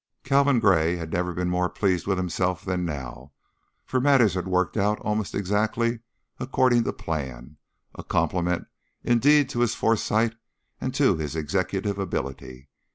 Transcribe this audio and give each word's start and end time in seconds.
Calvin 0.23 0.59
Gray 0.59 0.95
had 0.95 1.13
never 1.13 1.31
been 1.31 1.47
more 1.51 1.69
pleased 1.69 2.07
with 2.07 2.17
himself 2.17 2.65
than 2.65 2.83
now, 2.85 3.33
for 3.85 4.01
matters 4.01 4.33
had 4.33 4.47
worked 4.47 4.75
out 4.75 4.99
almost 5.01 5.35
exactly 5.35 5.99
according 6.39 6.85
to 6.85 6.91
plan, 6.91 7.57
a 7.93 8.03
compliment 8.03 8.65
indeed 9.03 9.47
to 9.49 9.59
his 9.59 9.75
foresight 9.75 10.33
and 10.79 10.91
to 10.95 11.17
his 11.17 11.35
executive 11.35 11.99
ability. 11.99 12.67